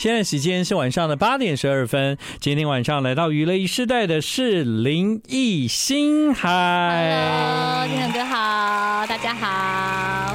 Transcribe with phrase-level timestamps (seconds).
[0.00, 2.16] 现在时间是晚上的八点十二分。
[2.40, 10.34] 今天晚上来到娱乐一时代的是林艺欣，嗨，天恒哥好，大家好。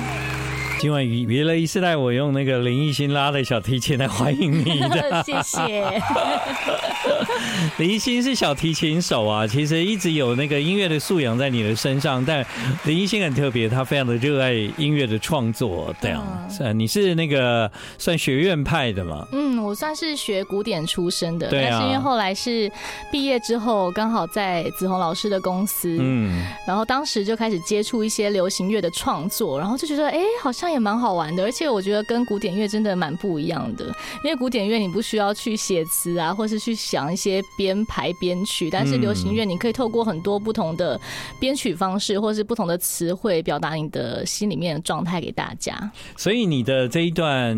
[0.77, 5.83] 今晚娱娱乐一时代，我用那个林艺欣拉的小提琴来欢迎你的， 谢谢。
[7.77, 12.45] 林艺欣是小提琴手啊，其实一直有那个音乐的素养在你的身上，但
[12.83, 15.93] 林艺欣很特别，他非常的热爱音乐的创作。
[16.01, 16.23] 这样，
[16.59, 19.25] 嗯，你是那个算学院派的吗？
[19.31, 22.71] 嗯，我算是学古典出身的，对啊，但是因为后来是
[23.11, 30.64] 毕业之后，刚好在子红老师的公司，嗯，然后当时就开始接触一些流行乐的创作，然后就觉得，哎，好像。
[30.69, 33.85] 也蛮好玩的，而且我觉得跟古典乐真的蛮不一样的，
[34.23, 40.99] 因为古典乐你不需要去写词啊，或是去想一些编排编曲，但是流行乐你可以透过很多不同的
[41.39, 45.91] 编曲方式，或是不同的词汇，表达你的心里面的状态给大家。
[46.15, 47.57] 所以你的这一段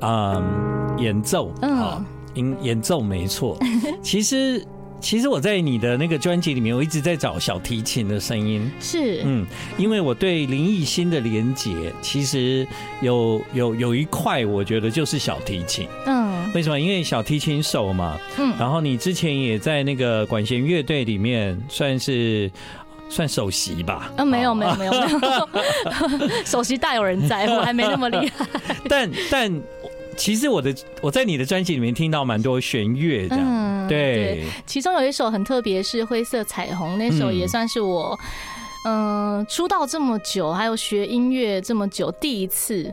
[0.00, 2.04] 啊、嗯、演奏，嗯，
[2.34, 3.58] 演演奏没错，
[4.02, 4.64] 其实。
[5.00, 8.70] 其实我在你的那个专辑里面，我一直在找小提琴的声音。
[8.80, 9.46] 是，嗯，
[9.76, 12.66] 因为我对林艺欣的连结，其实
[13.00, 15.86] 有有有一块，我觉得就是小提琴。
[16.06, 16.78] 嗯，为什么？
[16.78, 18.18] 因为小提琴手嘛。
[18.38, 18.52] 嗯。
[18.58, 22.50] 然后你之前也在那个管弦乐队里面，算是
[23.08, 24.10] 算首席吧？
[24.16, 25.48] 啊，没有没有没有没有，
[26.44, 28.46] 首席大有人在，我还没那么厉害。
[28.88, 29.62] 但 但。
[30.18, 38.18] 其实我的我在你的专辑里面听到蛮多弦乐的，嗯，对，对，其中有一首很特别，是《灰色彩虹》，那首也算是我，
[38.84, 42.92] 嗯，出道这么久，还有学音乐这么久，第一次。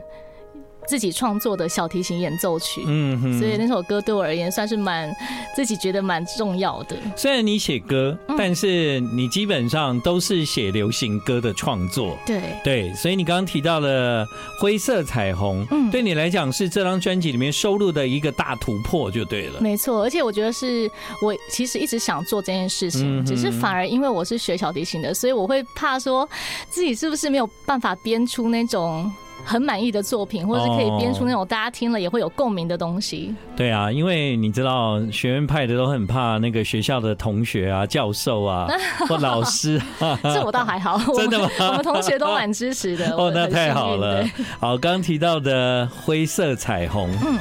[0.86, 5.14] 自己创作的小提琴演奏曲，嗯哼，所以那首歌对我而言算是蛮
[5.54, 6.96] 自己觉得蛮重要的。
[7.16, 12.94] 虽然你写歌，但是你基本上都是写流行歌的创作，对对。
[12.94, 14.24] 所以你刚刚提到了
[14.60, 19.60] 《灰色彩虹》，嗯，对你来讲是这张专辑里面收录的一个大突破，就对了。
[19.60, 20.90] 没错，而且我觉得是
[21.20, 26.28] 我其实一直想做这件事情，只是反而因为我是学小提琴的，所以我会怕说
[26.70, 29.12] 自己是不是没有办法编出那种。
[29.46, 33.32] 很满意的作品，或者是可以编出那种大家听了也会有共鸣的东西。
[33.56, 38.66] 对啊，因为你知道学院派的都很怕那个学校的同学啊、教授啊
[39.08, 39.80] 或老师。
[40.22, 41.48] 这我倒还好， 真的吗？
[41.60, 43.16] 我们同学都蛮支持的。
[43.16, 44.24] 哦，那太好了。
[44.58, 47.08] 好，刚刚提到的灰色彩虹。
[47.24, 47.38] 嗯。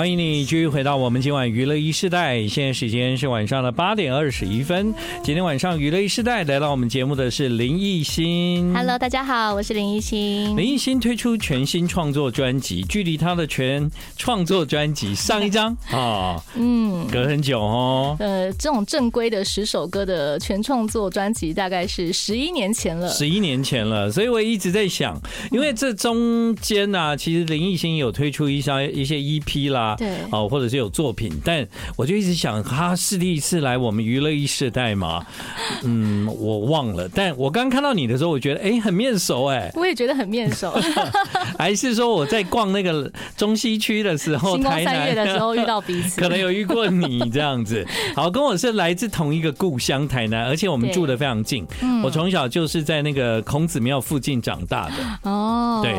[0.00, 4.94] 欢迎你继续回到我们今晚娱乐一世代，现在时间是晚上的八点二十一分。
[5.22, 8.72] 今天晚上娱乐一世代来到我们节目的是林艺欣。
[8.72, 10.56] Hello，大家好，我是林艺欣。
[10.56, 18.16] 林艺欣推出全新创作专辑，距离他的全创作专辑上一张啊，嗯，隔很久哦。
[18.20, 23.06] 呃，这种正规的十首歌的全创作专辑，大概是十一年前了。
[23.10, 25.20] 十一年前了，所以我一直在想，
[25.52, 29.89] 因为这中间呢、啊，其实林艺欣有推出一些一些 EP 啦。
[29.96, 35.24] 对，哦，或者是有作品，但我就一直想，他是第一次来我们娱乐一世代吗？
[35.82, 37.08] 嗯，我忘了。
[37.08, 39.72] 但我刚看到你的时候，我觉得哎、欸，很面熟哎、欸。
[39.74, 40.72] 我也觉得很面熟。
[41.58, 47.84] 还是说我在逛那个中西区的时候，星光三月的时候遇到彼此，可能有遇过你这样子。
[48.14, 51.66] 好，跟我是来自同一个故乡台南，而且我们住的非常近。
[52.04, 54.94] 我从小就是在那个孔子庙附近长大的。
[55.22, 55.94] 哦，对，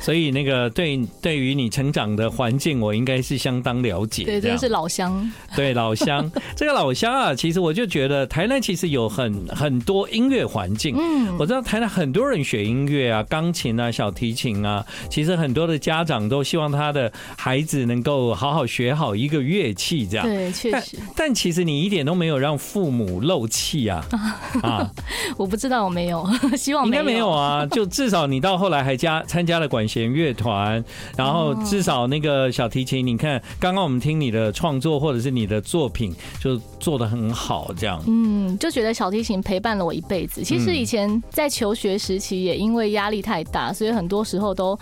[0.00, 3.21] 所以那个对对于你成长的环境，我应该。
[3.22, 5.30] 是相当了解，对，真的是老乡。
[5.54, 10.96] 对，老乡， 这个老乡啊，其实我就觉得台南其实有很很多音乐环境。
[10.98, 20.26] 嗯，我知道台南很多人学音乐啊，钢琴啊，小提琴啊，其实很多的家长都希望他的孩子能够好好学好一个乐器，这样。
[20.26, 20.98] 对，确实。
[21.14, 24.04] 但其实你一点都没有让父母漏气啊！
[24.62, 24.90] 啊，
[25.36, 27.66] 我不知道，我没有，希望应该没有啊。
[27.66, 30.82] 就至少你到后来还加参加了管弦乐团，
[31.16, 33.16] 然后至少那个小提琴你。
[33.16, 38.02] 看，刚刚我们听你的创作或者是你的作品，就做得很好，这样。
[38.08, 40.42] 嗯，就觉得小提琴陪伴了我一辈子。
[40.42, 44.76] 其实以前在求学时期，也因为压力太大，所以很多时候都。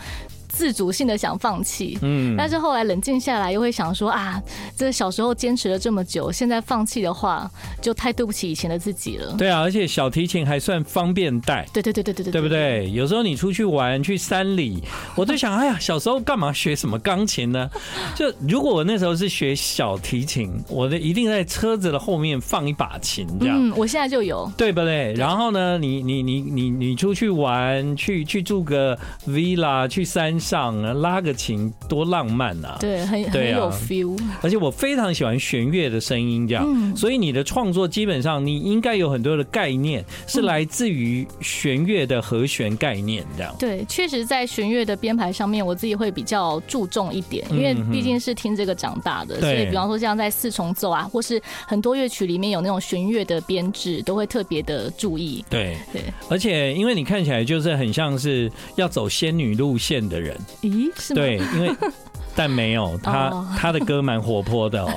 [0.50, 4.42] 自主性的想放弃，嗯，但是后来冷静下来，又会想说啊，
[4.76, 7.50] 这小时候坚持了这么久，现在放弃的话，
[7.80, 9.34] 就太对不起以前的自己了。
[9.38, 12.90] 对啊，而且小提琴还算方便带，对对对对对对，对不对？
[12.90, 14.82] 有时候你出去玩，去山里，
[15.14, 17.70] 我就想，哎呀，小时候干嘛学什么钢琴呢？
[18.16, 23.56] 就如果我那时候是学小提琴，我的一定在车子的后面放一把琴，这样。
[23.56, 25.12] 嗯，我现在就有，对不对？
[25.14, 28.98] 然后呢，你你你你你出去玩，去去住个
[29.28, 30.39] villa，去山。
[30.40, 32.78] 上拉个琴，多浪漫啊！
[32.80, 34.18] 对，很很有 feel。
[34.42, 36.64] 而且我非常喜欢弦乐的声音，这样。
[36.66, 43.52] 嗯、所以你的创作基本上你应该有很多的概念是来自于弦乐的和弦概念，这样。
[43.52, 55.44] 嗯、对，确实在弦乐的编排上面，我自己会比较注重一点，因为毕竟是听这个长大的，嗯、所以比方说像在四重奏啊，或是很多乐曲里面有那种弦乐的编制，都会特别的注意。
[55.50, 60.29] 对对，而且因为你看起来就是很像是要走仙女路线的人，
[60.62, 60.90] 咦？
[60.96, 61.20] 是吗？
[61.20, 61.76] 对，因为。
[62.34, 64.90] 但没有他，他的歌蛮活泼的哦，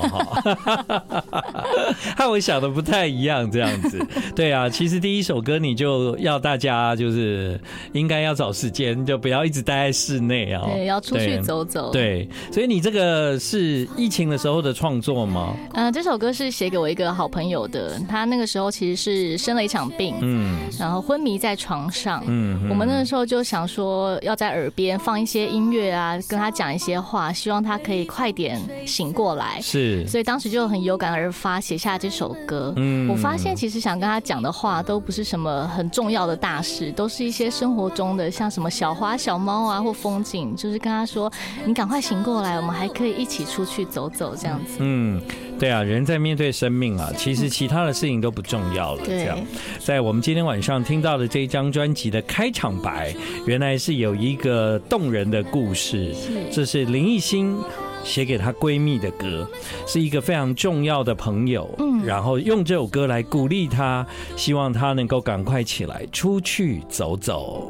[2.15, 3.99] 和我 想的不太一样，这样子。
[4.35, 7.59] 对啊，其实第一首歌你就要大家就是
[7.91, 10.61] 应该要找时间，就不要一直待在室内啊。
[10.65, 11.91] 对，要出去走走。
[11.91, 15.55] 对，所以你这个是疫情的时候的创作吗？
[15.73, 27.22] 嗯，这首歌是写给我一个好朋友的，他那个时候其实是生了一场病，嗯，然后昏迷在床上，嗯，我们那个时候就想说要在耳边放一些音乐啊，跟他讲一些话。
[27.31, 32.73] 希望他可以快点醒过来，是，所以当时就很有感而发，写下这首歌。
[32.75, 41.31] 嗯，我发现其实想跟他讲的话都不是什么很重要的大事，都是一些生活中的，像什么小花、小猫啊，或风景，就是跟他说
[41.65, 44.77] ：“你赶快醒过来，我们还可以一起出去走走。”这样子。
[44.79, 45.21] 嗯，
[45.59, 49.03] 对啊，人在面对生命啊，其实其他的事情都不重要了。
[49.05, 49.37] 这样，
[49.79, 53.13] 在我们今天晚上听到的这一张专辑的开场白，
[53.45, 57.55] 原来是有一个动人的故事，是这是林艺馨
[58.03, 59.47] 写给她闺蜜的歌，
[59.85, 64.03] 是一个非常重要的朋友，嗯，然后用这首歌来鼓励她，
[64.35, 67.69] 希望她能够赶快起来出去走走。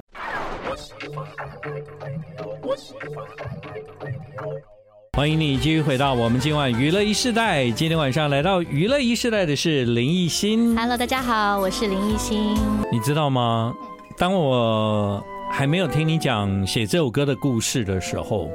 [5.18, 10.74] 欢迎你继续回到我们今晚娱乐一世代，今天晚上来到娱乐一世代的是林艺欣。
[10.74, 12.56] Hello，大家好，我是林艺欣。
[12.90, 13.74] 你知道吗？
[14.18, 18.50] 当我还没有听你讲写这首歌的故事的时候。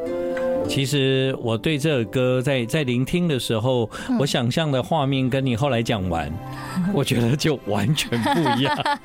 [0.69, 3.89] 其实我对这首歌在在聆听的时候，
[4.21, 6.31] 我想象的画面跟你后来讲完，
[6.95, 8.99] 我觉得就完全不一样。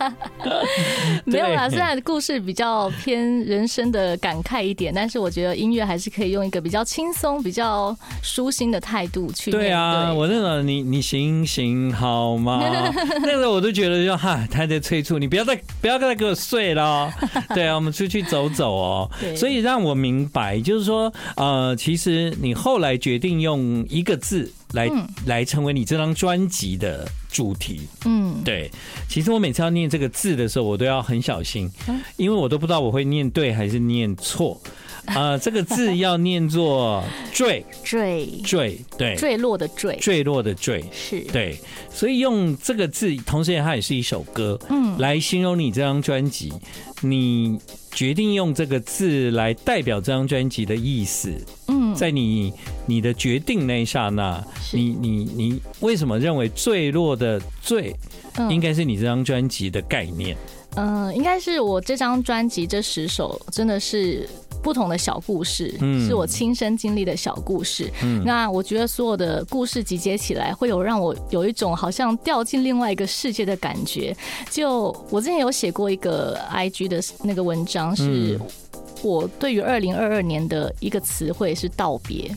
[1.25, 9.49] 没有啦，虽然故事比较偏人生的感慨一点，但是我觉得音乐还是可以用一个比较轻松、比较舒心的态度去。
[9.49, 12.61] 对啊，我那个你你行行好吗？
[13.23, 17.09] 那个我都觉得就哈，他在催促你不要再不要再给我睡了。
[17.55, 19.09] 对啊，我们出去走走哦。
[19.35, 21.52] 所以让我明白，就是说啊。
[21.52, 28.69] 呃，其实你后来决定用一个字来、嗯、来成为你这张专辑的主题，嗯，对。
[29.07, 31.69] 其实我每次要念这个字的时候，我都要很小心，
[32.17, 34.59] 因为我都不知道我会念对还是念错。
[35.05, 37.03] 啊、呃，这个字要念作
[37.33, 41.57] 坠坠坠，对，坠落的坠，坠落的坠，是对。
[41.91, 46.53] 所以用这个字，同时它也是一首歌，嗯，来形容你这张专辑。
[47.01, 47.59] 你
[47.91, 51.29] 决定用这个字来代表这张专辑的意思，
[51.67, 52.53] 嗯，在你
[52.85, 54.41] 你的决定那一刹那，
[54.71, 57.93] 你你你为什么认为坠落的坠
[58.49, 60.37] 应该是你这张专辑的概念？
[60.75, 64.27] 嗯，应该是我这张专辑这十首真的是。
[64.63, 65.77] 不同的小故事，
[66.07, 67.91] 是我亲身经历的小故事。
[68.01, 74.15] 嗯，那我觉得所有的故事集结起来，会有让我有一种好像掉进另外一个世界的感觉。
[74.49, 78.39] 就我之前有写过一个 IG 的那个文章，是
[79.03, 82.31] 我对于二零二二年的一个词汇是道别，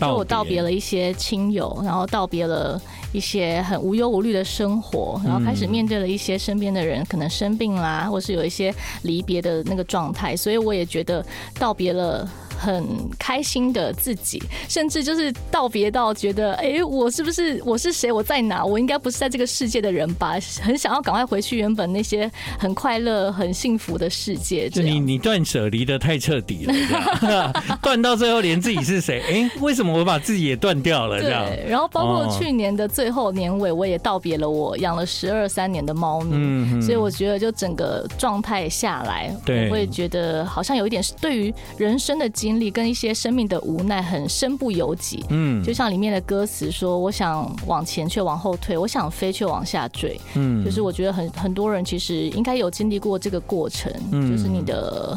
[0.00, 2.80] 就我道别了一些亲友，然后道别了。
[3.12, 11.22] 一些很无忧无虑的生活，然后开始面对了一些身边的人可能生病啦，或是有一些离别的那个状态，所以我也觉得
[11.58, 12.26] 道别了。
[12.62, 12.86] 很
[13.18, 18.12] 开心的自己，甚至就是道别到觉得，哎、欸，我是不是我是谁？
[18.12, 18.64] 我在哪？
[18.64, 20.34] 我应该不是在这个世界的人吧？
[20.62, 24.68] 很想要赶快回去原本那些很快乐、很幸福的世界。
[24.68, 27.52] 就你你断舍离的太彻底了，
[27.82, 29.20] 断到最后连自己是谁？
[29.22, 31.20] 哎、欸，为什么我把自己也断掉了？
[31.20, 31.44] 这样。
[31.66, 36.30] 然后包括去年的最后年尾，我也道别了我养了十二三年的猫咪。
[36.34, 42.51] 嗯，所以我觉得就整个状态下来，我会觉得好像有一点是对于人生的经。
[42.52, 55.16] 经历跟一些生命的无奈很身不由己，嗯，就像里面的歌词说：“我想往前却往后退，我想飞却往下坠。”嗯，就是我觉得很很多人其实应该有经历过这个过程，嗯，就是你的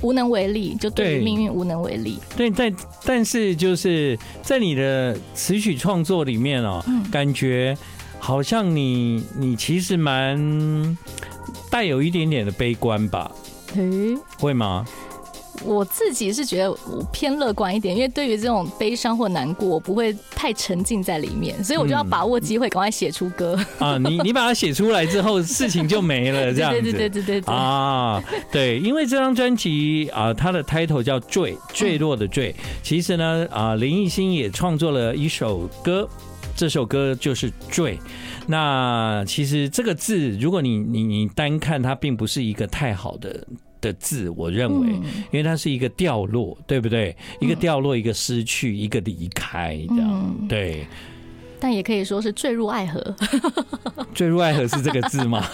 [0.00, 2.18] 无能为力，就对于命运无能为力。
[2.36, 2.74] 对，但
[3.04, 7.78] 但是就是在你的词曲创作里面哦，嗯，感觉
[8.18, 10.98] 好像你你其实蛮
[11.70, 13.30] 带有一点点的悲观吧？
[13.76, 14.84] 嗯，会吗？
[15.64, 23.58] 我自己是觉得我偏乐观一点，因为对于这种悲伤或难过，我不会太沉浸在里面，所以我就要把握机会，赶快写出歌。
[23.78, 26.80] 啊，你 你把它写出来之后，事情就没了，这样子。
[26.80, 27.54] 对对对对对对。
[27.54, 32.54] 啊，对，因为这张专辑啊，它的 title 叫坠，坠落的坠。
[32.82, 36.08] 其实呢，啊，林艺兴也创作了一首歌。
[36.54, 37.96] 这首歌就是《坠》，
[38.46, 43.46] 那其实这个字，如果你你你单看它，并不是一个太好的
[43.82, 44.88] 的字，我认为，
[45.30, 47.14] 因为它是一个掉落，对不对？
[47.40, 50.86] 一个掉落，一个失去，一个离开，这样对。
[51.60, 53.00] 但也可以说是坠入爱河。
[54.12, 55.44] 坠入爱河是这个字吗？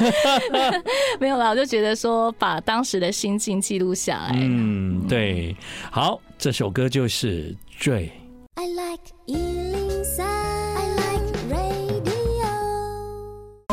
[1.21, 4.31] 没有啦，我就觉得说把当时的心境记录下来。
[4.35, 5.55] 嗯，对。
[5.91, 8.07] 好，这首歌就是《坠》。
[8.55, 9.88] I like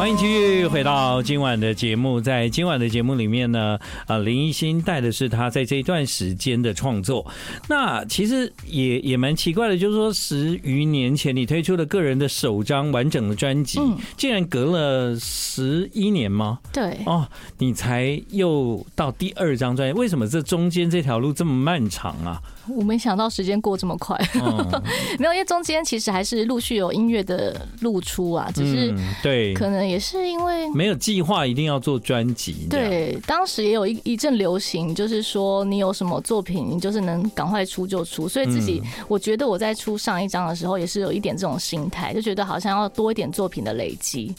[0.06, 7.26] 欢迎继续回到今晚的节目，在今晚的节目里面呢，呃，林一心带的是他在这一段时间的创作。
[7.68, 13.80] 那其实也也蛮奇怪的，就是说十余年前你推出了个人的首张完整的专辑，
[14.16, 16.60] 竟然隔了十一年吗？
[16.72, 22.40] 对，哦，你才又到第二张专辑，为什么这中间这条路这么漫长啊？
[22.68, 24.82] 我没想到时间过这么快，嗯、
[25.20, 32.68] 没有，因为中间其实还是陆续有音乐的露出啊，只是对，可能也是因为没有计划一定要做专辑。
[32.70, 44.34] 对，当时也有一一阵流行，就是说你有什么作品，你就是能赶快出就出，所以自己我觉得我在出上一张的时候也是有一点这种心态，就觉得好像要多一点作品的累积，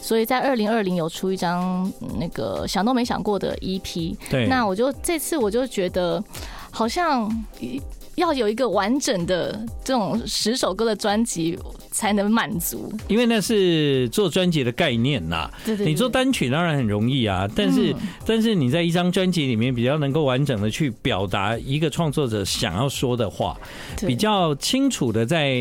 [0.00, 4.16] 所以在二零二零有出一张那个想都没想过的 EP。
[4.30, 6.22] 对，那我就这次我就觉得。
[6.76, 7.26] 好像
[8.16, 11.58] 要有一个完整的这种十首歌的专辑
[11.96, 15.50] 才能满足，因为那是做专辑的概念呐。
[15.64, 17.94] 对对，你做单曲当然很容易啊，但是
[18.26, 23.58] 但是你在一张专辑里面比较能够完整的去表达一个创作者想要说的话，
[24.06, 25.56] 比较清楚的在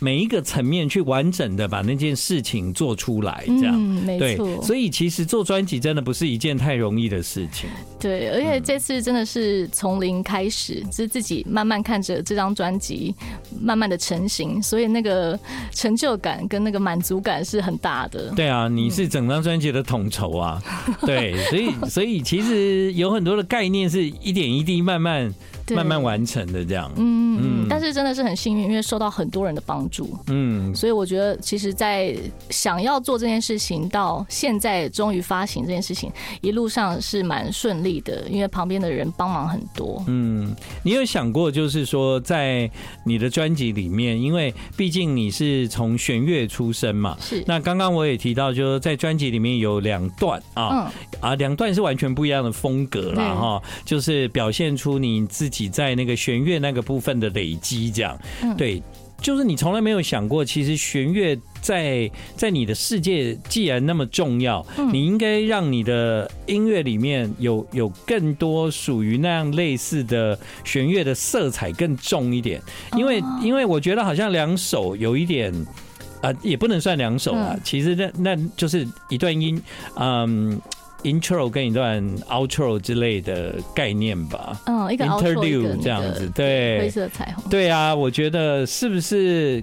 [0.00, 4.62] 每一个层面去完整的把那件事情做出来，这样没错。
[4.62, 7.70] 所以其实做专辑真的不是一件太容易的事情。
[7.98, 13.14] 对，而且这次真的是从零开始，是自己慢慢看着这张专辑
[13.58, 15.38] 慢慢的成型，所以那个
[15.72, 18.32] 成就感跟那个满足感是很大的。
[18.36, 20.62] 对啊，你是整张专辑的统筹啊，
[21.06, 25.32] 对，所以所以其实有很多的概念是一点一滴慢慢。
[25.70, 32.14] 慢慢完成的这样，嗯嗯，但是真的是很幸运，因为受到很多人的帮助，嗯，所以我觉得其实，在
[32.50, 40.04] 想要做这件事情到现在终于发行这件事情，一路上是蛮顺利的，因为旁边的人帮忙很多。
[40.06, 42.70] 嗯，你有想过就是说，在
[43.04, 47.42] 你的专辑里面，因为毕竟你是从弦乐出身嘛，是。
[47.46, 55.53] 那刚刚我也提到，就是在专辑里面有两段啊，啊，两段是完全不一样的风格了哈，就是表现出你自己。
[55.54, 58.18] 起在那个弦乐那个部分的累积，这样，
[58.58, 58.82] 对，
[59.22, 72.60] 就是你从来没有想过，其实弦乐在在你的世界既然那么重要，你应该让你的音乐里面有有更多属于那样类似的弦乐的色彩更重一点，
[72.96, 75.54] 因为因为我觉得好像两首有一点
[76.20, 79.62] 啊，也不能算两首啊，其实那那就是一段音，
[80.00, 80.60] 嗯。
[81.04, 89.62] Intro 跟一段 outro 之类的概念吧，嗯，一个 interlude 这样子，对，灰色彩虹，对啊，我觉得是不是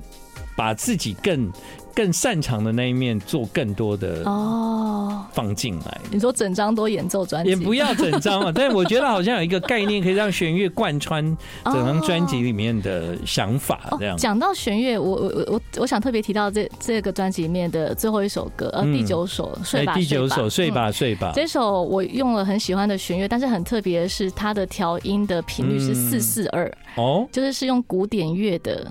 [0.55, 1.51] 把自己更。
[1.93, 5.99] 更擅长的那一面做更多的哦，放进来。
[6.09, 11.21] 你说整张都演奏专辑也不要整张嘛， 但是我觉得好像有一个概念可以让弦乐贯穿
[11.65, 13.89] 整张专辑里面的想法。
[13.99, 21.33] 这样讲到弦乐，我我我我想特别提到这这个专辑里面的最后一首歌，呃，第九首睡吧，第九首睡吧睡吧。
[21.35, 28.89] 这首我用了很喜欢的弦乐，但是很特别的是它的调音的频率是四四二哦，就是是用古典乐的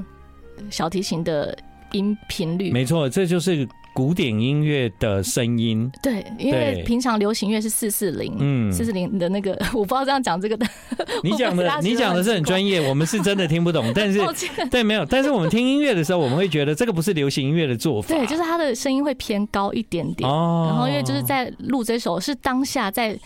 [0.71, 1.57] 小提琴的。
[1.93, 5.91] 音频率没错，这就是古典音乐的声音。
[6.01, 10.65] 对，因为平常流行乐是四四零，嗯，四四零的那个， 我不知道这样讲这个的。
[11.25, 13.91] 你讲的，你讲的是很专业，我们是真的听不懂。
[13.93, 14.21] 但是，
[14.71, 15.05] 对，没有。
[15.05, 18.15] 但是我们听音乐的时候，我们会觉得这个不是流行音乐的做法。
[18.15, 20.31] 对，就是它的声音会偏高一点点。
[20.31, 20.69] 哦。
[20.71, 23.19] 然后，因为就是在录这首，是当下在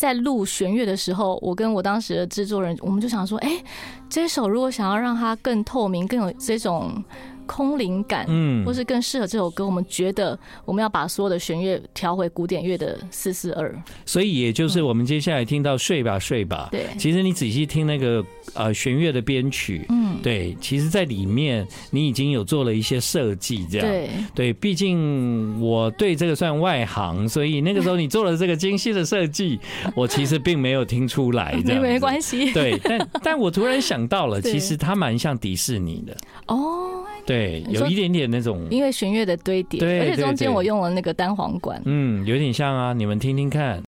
[0.00, 3.62] 在录弦乐的时候，我跟我当时的制作人，我们就想说，哎，
[4.08, 7.04] 这首如果想要让它更透明，更有这种。
[7.46, 13.74] 空灵感，嗯，或是更适合这首歌，我们觉得我们要把所有的弦乐调回古典乐的四四二，
[14.06, 23.86] 所以也就是我们接下来听到睡吧睡吧，对，其实你仔细听那个呃弦乐的编曲，嗯，对，其实，在里面你已经有做了一些设计，这样。
[23.86, 24.08] 对。
[24.34, 29.58] 对，毕竟我对这个算外行，所以那个时候你做了这个精细的设计，
[29.94, 32.52] 我其实并没有听出来，这样没没关系。
[32.52, 36.16] 对，但 但我突然想到了，其实它蛮像迪士尼的。
[36.46, 38.66] 哦，对，有一点点那种。
[38.70, 43.82] 因为弦乐的堆叠，对，而且中间我用了那个单簧管，嗯，有点像啊，你们听听看。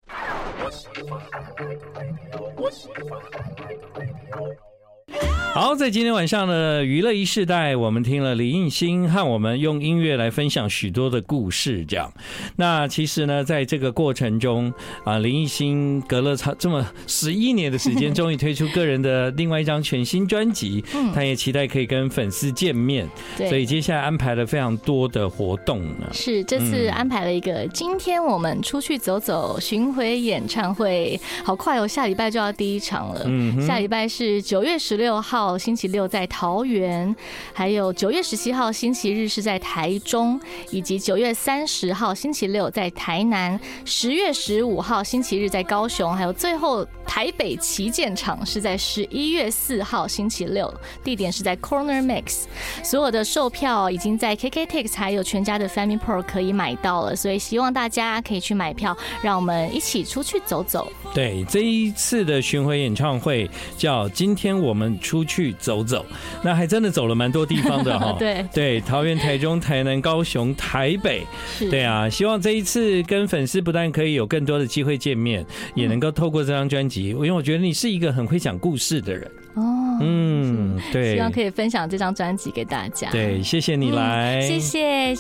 [5.53, 11.85] 好，在今天晚上的娱乐一世代，我们听了李映欣和我们用音乐来分享许多的故事。
[11.85, 12.13] 这样，
[12.57, 14.73] 那其实呢，在这个过程中
[15.05, 20.85] 啊，李映欣隔了长这么十一年的时间，终于推出个人的另外一张全新专辑。
[20.95, 23.09] 嗯，他也期待可以跟粉丝见面。
[23.37, 26.07] 对，所以接下来安排了非常多的活动呢。
[26.13, 33.23] 是，这次安排了一个今天我们出去走走巡回演唱会，好快哦，下礼拜就要第一场了。
[33.27, 35.59] 嗯，下礼拜是九月十六号。
[35.59, 37.15] 星期六在桃园，
[37.53, 40.41] 还有九月十七号星期日是在台中，
[40.71, 52.45] 以及九月三十号星期六在台南，十月十五号星期日在高雄，还有最后台北旗舰场是在十一月四号星期六，地点是在 Corner Mix。
[52.85, 60.91] 所有的售票已经在 KKTix 还有全家的 Family Pro 可以买到了，所以希望大家可以去买票，让我们一起出去走走。
[61.15, 66.05] 对，这一次的巡回演唱会叫今天我们们出去走走，
[66.43, 68.17] 那还真的走了蛮多地方的哈。
[68.21, 71.27] 对对，桃园、台中、台南、高雄、台北，
[71.71, 79.63] 对啊，希望这一次跟粉丝不但可以有更多的机会见面，也能够透过这张专辑，因为我觉得你是一个很会讲故事的人哦。
[80.03, 83.11] 嗯，对，希望可以分享这张专辑给大家。
[83.11, 85.15] 对，谢谢你来，嗯、谢谢。